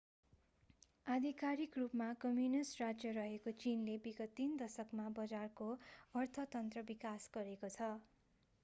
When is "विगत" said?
4.07-4.35